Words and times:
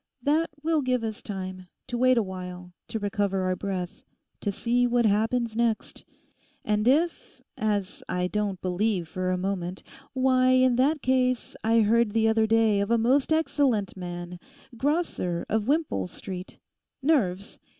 That 0.23 0.49
will 0.63 0.81
give 0.81 1.03
us 1.03 1.21
time; 1.21 1.67
to 1.85 1.95
wait 1.95 2.17
a 2.17 2.23
while, 2.23 2.73
to 2.87 2.97
recover 2.97 3.43
our 3.43 3.55
breath, 3.55 4.01
to 4.39 4.51
see 4.51 4.87
what 4.87 5.05
happens 5.05 5.55
next. 5.55 6.05
And 6.65 6.87
if—as 6.87 8.01
I 8.09 8.25
don't 8.25 8.59
believe 8.61 9.07
for 9.07 9.29
a 9.29 9.37
moment—Why, 9.37 10.47
in 10.53 10.75
that 10.77 11.03
case 11.03 11.55
I 11.63 11.81
heard 11.81 12.13
the 12.13 12.27
other 12.27 12.47
day 12.47 12.79
of 12.79 12.89
a 12.89 12.97
most 12.97 13.31
excellent 13.31 13.95
man—Grosser, 13.95 15.45
of 15.47 15.67
Wimpole 15.67 16.07
Street; 16.07 16.57
nerves. 17.03 17.59